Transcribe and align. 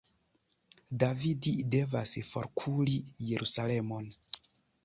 David 1.01 1.45
devas 1.75 2.15
forkuri 2.31 2.97
Jerusalemon. 3.29 4.13